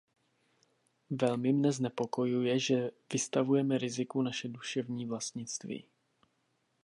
[1.09, 2.77] Velmi mne znepokojuje, že
[3.13, 5.85] vystavujeme riziku naše duševní vlastnictví.